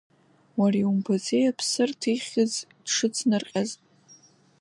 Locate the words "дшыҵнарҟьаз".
2.85-3.69